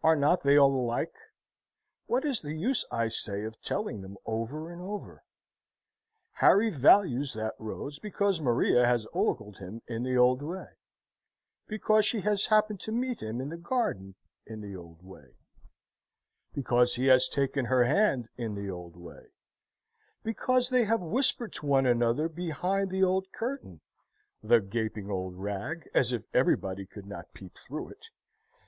[0.00, 1.12] Are not they all alike?
[2.06, 5.24] What is the use, I say, of telling them over and over?
[6.34, 10.68] Harry values that rose because Maria has ogled him in the old way;
[11.66, 14.14] because she has happened to meet him in the garden
[14.46, 15.34] in the old way;
[16.54, 19.32] because he has taken her hand in the old way;
[20.22, 23.80] because they have whispered to one another behind the old curtain
[24.44, 28.04] (the gaping old rag, as if everybody could not peep through it!)